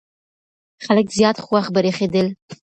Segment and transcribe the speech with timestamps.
[0.85, 2.27] خلک زیات خوښ برېښېدل.